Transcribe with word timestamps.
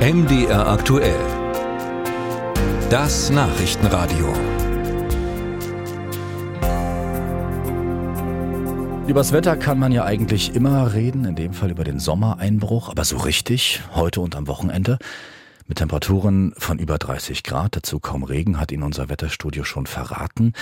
MDR 0.00 0.66
aktuell. 0.66 1.20
Das 2.88 3.28
Nachrichtenradio. 3.28 4.32
Übers 9.06 9.32
Wetter 9.32 9.58
kann 9.58 9.78
man 9.78 9.92
ja 9.92 10.04
eigentlich 10.04 10.54
immer 10.54 10.94
reden, 10.94 11.26
in 11.26 11.34
dem 11.34 11.52
Fall 11.52 11.70
über 11.70 11.84
den 11.84 11.98
Sommereinbruch, 11.98 12.88
aber 12.88 13.04
so 13.04 13.18
richtig, 13.18 13.82
heute 13.94 14.22
und 14.22 14.34
am 14.36 14.46
Wochenende. 14.46 14.96
Mit 15.66 15.76
Temperaturen 15.76 16.54
von 16.56 16.78
über 16.78 16.96
30 16.96 17.42
Grad, 17.42 17.76
dazu 17.76 18.00
kaum 18.00 18.22
Regen, 18.22 18.58
hat 18.58 18.72
Ihnen 18.72 18.84
unser 18.84 19.10
Wetterstudio 19.10 19.64
schon 19.64 19.84
verraten. 19.84 20.54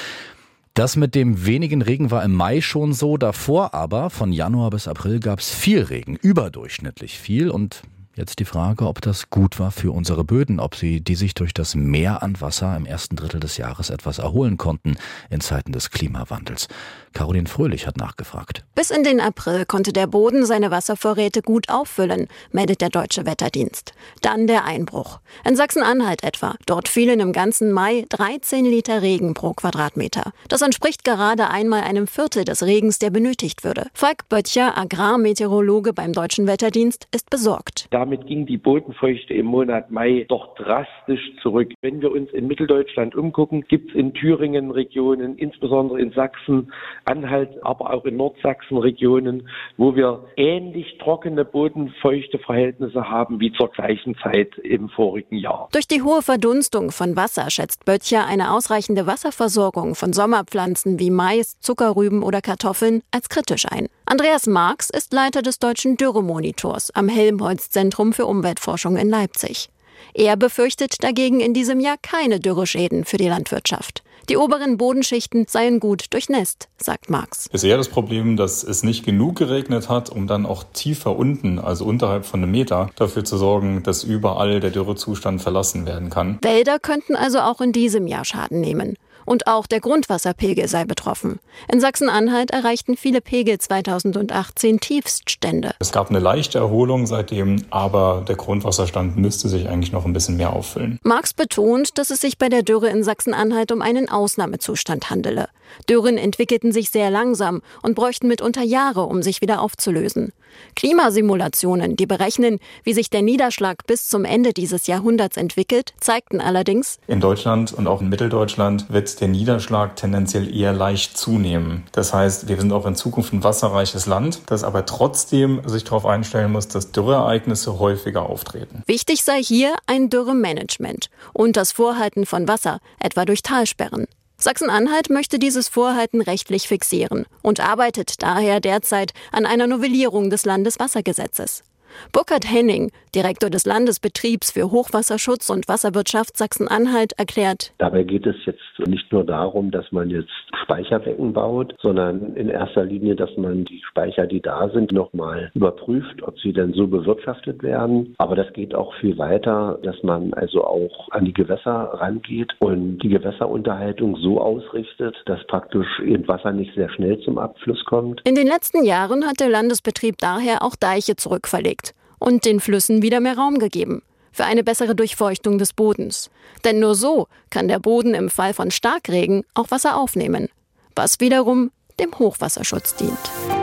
Das 0.75 0.96
mit 0.96 1.14
dem 1.14 1.46
wenigen 1.46 1.82
Regen 1.82 2.11
war 2.11 2.25
im 2.25 2.34
Mai 2.34 2.61
schon 2.61 2.93
so, 2.93 3.16
davor 3.16 3.73
aber 3.73 4.11
von 4.11 4.32
Januar 4.32 4.70
bis 4.70 4.89
April 4.89 5.20
gab 5.20 5.39
es 5.39 5.55
viel 5.55 5.82
Regen, 5.82 6.16
überdurchschnittlich 6.16 7.20
viel 7.20 7.50
und 7.50 7.82
Jetzt 8.19 8.41
die 8.41 8.45
Frage, 8.45 8.89
ob 8.89 9.00
das 9.00 9.31
gut 9.31 9.61
war 9.61 9.71
für 9.71 9.93
unsere 9.93 10.25
Böden, 10.25 10.59
ob 10.59 10.75
sie, 10.75 11.00
die 11.00 11.14
sich 11.14 11.35
durch 11.35 11.54
das 11.54 11.76
Mehr 11.76 12.21
an 12.21 12.40
Wasser 12.40 12.76
im 12.76 12.85
ersten 12.85 13.14
Drittel 13.14 13.39
des 13.39 13.59
Jahres 13.59 13.90
etwas 13.90 14.18
erholen 14.18 14.57
konnten 14.57 14.96
in 15.31 15.40
Zeiten 15.40 15.71
des 15.71 15.93
Klimawandels. 15.93 16.67
Caroline 17.12 17.49
Fröhlich 17.49 17.86
hat 17.86 17.96
nachgefragt. 17.96 18.64
Bis 18.75 18.90
in 18.90 19.04
den 19.04 19.21
April 19.21 19.64
konnte 19.67 19.93
der 19.93 20.09
Boden 20.09 20.45
seine 20.46 20.73
Wasservorräte 20.73 21.43
gut 21.43 21.68
auffüllen, 21.68 22.26
meldet 22.50 22.81
der 22.81 22.90
Deutsche 22.90 23.25
Wetterdienst. 23.25 23.93
Dann 24.21 24.48
der 24.48 24.64
Einbruch. 24.64 25.21
In 25.45 25.54
Sachsen-Anhalt 25.54 26.25
etwa. 26.25 26.57
Dort 26.67 26.89
fielen 26.89 27.21
im 27.21 27.32
ganzen 27.32 27.71
Mai 27.71 28.04
13 28.09 28.64
Liter 28.64 29.00
Regen 29.00 29.35
pro 29.35 29.53
Quadratmeter. 29.53 30.32
Das 30.48 30.62
entspricht 30.62 31.04
gerade 31.04 31.50
einmal 31.50 31.82
einem 31.82 32.09
Viertel 32.09 32.45
des 32.45 32.64
Regens, 32.64 32.98
der 32.98 33.11
benötigt 33.11 33.62
würde. 33.62 33.87
Falk 33.95 34.28
Böttcher, 34.28 34.77
Agrarmeteorologe 34.77 35.92
beim 35.92 36.12
Deutschen 36.12 36.48
Wetterdienst, 36.48 37.06
ist 37.12 37.31
besorgt. 37.31 37.88
Da 37.91 37.98
damit 37.98 38.28
ging 38.28 38.47
die 38.47 38.58
Bodenfeuchte 38.58 39.34
im 39.34 39.47
Monat 39.47 39.91
Mai 39.91 40.24
doch 40.28 40.55
drastisch 40.55 41.33
zurück. 41.42 41.72
Wenn 41.83 42.00
wir 42.00 42.12
uns 42.12 42.30
in 42.30 42.47
Mitteldeutschland 42.47 43.17
umgucken, 43.17 43.64
gibt 43.67 43.91
es 43.91 43.97
in 43.97 44.14
Thüringen 44.14 44.70
Regionen, 44.70 45.36
insbesondere 45.36 46.00
in 46.00 46.12
Sachsen, 46.12 46.72
Anhalt, 47.06 47.50
aber 47.62 47.92
auch 47.92 48.05
in 48.05 48.17
Nordsachsen 48.17 48.78
Regionen, 48.78 49.48
wo 49.78 49.97
wir 49.97 50.27
ähnlich 50.36 50.97
trockene 50.98 51.45
Bodenfeuchteverhältnisse 51.45 53.11
haben 53.11 53.41
wie 53.41 53.53
zur 53.53 53.69
gleichen 53.72 54.17
Zeit 54.23 54.56
im 54.58 54.89
vorigen 54.91 55.36
Jahr. 55.36 55.69
Durch 55.73 55.89
die 55.89 56.02
hohe 56.02 56.23
Verdunstung 56.23 56.92
von 56.92 57.17
Wasser 57.17 57.50
schätzt 57.50 57.84
Böttcher 57.84 58.27
eine 58.27 58.52
ausreichende 58.52 59.08
Wasserversorgung 59.08 59.97
von 59.97 60.12
Sommerpflanzen 60.12 61.00
wie 61.00 61.11
Mais, 61.11 61.58
Zuckerrüben 61.58 62.23
oder 62.23 62.42
Kartoffeln 62.42 63.02
als 63.11 63.28
kritisch 63.28 63.67
ein. 63.69 63.89
Andreas 64.11 64.47
Marx 64.47 64.89
ist 64.89 65.12
Leiter 65.12 65.42
des 65.42 65.59
deutschen 65.59 65.98
Dürremonitors 65.98 66.91
am 66.95 67.11
Helmholtz-Zentrum 67.11 67.70
Zentrum 67.70 68.12
für 68.14 68.25
Umweltforschung 68.25 68.97
in 68.97 69.11
Leipzig. 69.11 69.69
Er 70.14 70.39
befürchtet 70.39 71.05
dagegen 71.05 71.41
in 71.41 71.53
diesem 71.53 71.78
Jahr 71.78 71.97
keine 72.01 72.41
Dürreschäden 72.41 73.05
für 73.05 73.19
die 73.19 73.29
Landwirtschaft. 73.29 74.03
Die 74.31 74.39
oberen 74.39 74.79
Bodenschichten 74.79 75.45
seien 75.47 75.79
gut 75.79 76.06
durchnässt, 76.14 76.69
sagt 76.79 77.11
Marx. 77.11 77.51
Es 77.53 77.62
ist 77.62 77.69
eher 77.69 77.77
das 77.77 77.89
Problem, 77.89 78.39
dass 78.39 78.64
es 78.64 78.83
nicht 78.83 79.05
genug 79.05 79.36
geregnet 79.36 79.91
hat, 79.91 80.09
um 80.09 80.27
dann 80.27 80.47
auch 80.47 80.64
tiefer 80.73 81.14
unten, 81.14 81.59
also 81.59 81.84
unterhalb 81.84 82.25
von 82.25 82.42
einem 82.42 82.53
Meter, 82.53 82.89
dafür 82.97 83.27
zu 83.27 83.36
sorgen, 83.36 83.83
dass 83.83 84.05
überall 84.05 84.61
der 84.61 84.70
Dürrezustand 84.70 85.42
verlassen 85.42 85.84
werden 85.84 86.09
kann. 86.09 86.39
Wälder 86.41 86.79
könnten 86.79 87.14
also 87.14 87.41
auch 87.41 87.61
in 87.61 87.73
diesem 87.73 88.06
Jahr 88.06 88.25
Schaden 88.25 88.62
nehmen. 88.62 88.97
Und 89.29 89.47
auch 89.47 89.67
der 89.67 89.81
Grundwasserpegel 89.81 90.69
sei 90.69 90.87
betroffen. 90.87 91.39
In 91.71 91.83
Sachsen-Anhalt 91.83 92.51
erreichten 92.51 92.97
viele 92.97 93.21
Pegel 93.21 93.59
2018 93.59 94.81
Tiefststände. 94.81 95.73
Es 95.81 95.93
gab 95.93 96.09
eine 96.09 96.19
leichte 96.19 96.57
Erholung 96.57 97.07
seitdem, 97.07 97.62
aber 97.69 98.25
der 98.27 98.37
Grundwasserstand 98.37 99.19
müsste 99.19 99.51
sich 99.51 99.69
eigentlich 99.69 99.93
noch 99.93 100.07
ein 100.07 100.15
bisschen 100.15 100.39
mehr 100.39 100.55
auffüllen. 100.55 100.98
Marx 101.03 101.35
betont, 101.35 101.98
dass 101.98 102.09
es 102.09 102.23
sich 102.23 102.39
bei 102.39 102.48
der 102.48 102.62
Dürre 102.62 102.89
in 102.89 103.05
Sachsen-Anhalt 103.05 103.70
um 103.70 103.83
einen 103.83 104.09
Ausnahmezustand 104.09 105.11
handele. 105.11 105.51
Dürren 105.91 106.17
entwickelten 106.17 106.73
sich 106.73 106.89
sehr 106.89 107.11
langsam 107.11 107.61
und 107.83 107.95
bräuchten 107.95 108.29
mitunter 108.29 108.63
Jahre, 108.63 109.02
um 109.05 109.23
sich 109.23 109.42
wieder 109.42 109.61
aufzulösen. 109.61 110.33
Klimasimulationen, 110.77 111.97
die 111.97 112.07
berechnen, 112.07 112.58
wie 112.85 112.95
sich 112.95 113.11
der 113.11 113.23
Niederschlag 113.23 113.86
bis 113.86 114.08
zum 114.08 114.25
Ende 114.25 114.52
dieses 114.52 114.86
Jahrhunderts 114.86 115.36
entwickelt, 115.36 115.92
zeigten 116.01 116.41
allerdings, 116.41 116.98
in 117.07 117.20
Deutschland 117.20 117.73
und 117.73 117.86
auch 117.86 118.01
in 118.01 118.08
Mitteldeutschland 118.08 118.86
der 119.20 119.29
Niederschlag 119.29 119.96
tendenziell 119.96 120.55
eher 120.55 120.73
leicht 120.73 121.17
zunehmen. 121.17 121.84
Das 121.92 122.12
heißt, 122.12 122.48
wir 122.48 122.58
sind 122.58 122.73
auch 122.73 122.86
in 122.86 122.95
Zukunft 122.95 123.33
ein 123.33 123.45
wasserreiches 123.45 124.06
Land, 124.06 124.40
das 124.46 124.64
aber 124.64 124.86
trotzdem 124.86 125.61
sich 125.67 125.84
darauf 125.84 126.06
einstellen 126.06 126.52
muss, 126.52 126.68
dass 126.68 126.92
Dürreereignisse 126.92 127.78
häufiger 127.78 128.22
auftreten. 128.22 128.82
Wichtig 128.86 129.24
sei 129.24 129.42
hier 129.42 129.74
ein 129.86 130.10
Dürremanagement 130.10 131.10
und 131.32 131.56
das 131.56 131.72
Vorhalten 131.72 132.26
von 132.26 132.48
Wasser, 132.48 132.78
etwa 133.00 133.24
durch 133.24 133.42
Talsperren. 133.42 134.06
Sachsen-Anhalt 134.40 135.10
möchte 135.10 135.40
dieses 135.40 135.66
Vorhalten 135.66 136.20
rechtlich 136.20 136.68
fixieren 136.68 137.26
und 137.42 137.58
arbeitet 137.58 138.22
daher 138.22 138.60
derzeit 138.60 139.12
an 139.32 139.46
einer 139.46 139.66
Novellierung 139.66 140.30
des 140.30 140.44
Landeswassergesetzes. 140.44 141.64
Burkhard 142.12 142.50
Henning, 142.50 142.91
Direktor 143.15 143.50
des 143.50 143.66
Landesbetriebs 143.66 144.53
für 144.53 144.71
Hochwasserschutz 144.71 145.50
und 145.50 145.69
Wasserwirtschaft 145.69 146.37
Sachsen-Anhalt, 146.37 147.12
erklärt. 147.19 147.72
Dabei 147.78 148.03
geht 148.03 148.26
es 148.26 148.37
jetzt 148.47 148.60
nicht 148.87 149.12
nur 149.12 149.25
darum, 149.25 149.71
dass 149.71 149.91
man 149.93 150.10
jetzt 150.10 150.31
Speicherbecken 150.62 151.32
baut, 151.32 151.75
sondern 151.81 152.34
in 152.37 152.49
erster 152.49 152.84
Linie, 152.84 153.16
dass 153.16 153.31
man 153.37 153.65
die 153.65 153.82
Speicher, 153.91 154.26
die 154.26 154.41
da 154.41 154.69
sind, 154.71 154.93
nochmal 154.93 155.50
überprüft, 155.54 156.22
ob 156.22 156.38
sie 156.41 156.53
denn 156.53 156.72
so 156.75 156.87
bewirtschaftet 156.87 157.62
werden. 157.62 158.15
Aber 158.19 158.37
das 158.37 158.53
geht 158.53 158.75
auch 158.75 158.94
viel 159.00 159.19
weiter, 159.19 159.78
dass 159.82 160.03
man 160.03 160.34
also 160.34 160.65
auch 160.65 161.09
an 161.10 161.25
die 161.25 161.32
Gewässer 161.32 161.91
rangeht 161.94 162.53
und 162.59 162.99
die 162.99 163.09
Gewässerunterhaltung 163.09 164.16
so 164.16 164.41
ausrichtet, 164.41 165.16
dass 165.26 165.44
praktisch 165.47 166.00
eben 166.00 166.26
Wasser 166.28 166.53
nicht 166.53 166.75
sehr 166.75 166.91
schnell 166.91 167.19
zum 167.20 167.38
Abfluss 167.38 167.84
kommt. 167.84 168.20
In 168.25 168.34
den 168.34 168.47
letzten 168.47 168.84
Jahren 168.84 169.26
hat 169.26 169.41
der 169.41 169.49
Landesbetrieb 169.49 170.19
daher 170.19 170.62
auch 170.62 170.76
Deiche 170.76 171.16
zurückverlegt 171.16 171.88
und 172.18 172.44
den 172.44 172.60
Flüssen 172.60 173.02
wieder 173.02 173.20
mehr 173.20 173.36
Raum 173.36 173.58
gegeben 173.58 174.02
für 174.32 174.44
eine 174.44 174.62
bessere 174.62 174.94
Durchfeuchtung 174.94 175.58
des 175.58 175.72
Bodens. 175.72 176.30
Denn 176.64 176.78
nur 176.78 176.94
so 176.94 177.26
kann 177.50 177.66
der 177.66 177.80
Boden 177.80 178.14
im 178.14 178.30
Fall 178.30 178.54
von 178.54 178.70
Starkregen 178.70 179.44
auch 179.54 179.70
Wasser 179.70 179.96
aufnehmen, 179.96 180.48
was 180.94 181.18
wiederum 181.20 181.72
dem 181.98 182.16
Hochwasserschutz 182.16 182.94
dient. 182.94 183.57